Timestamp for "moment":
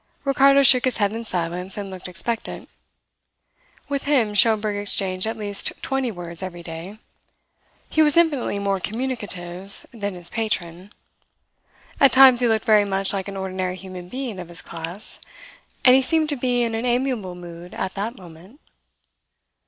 18.17-18.59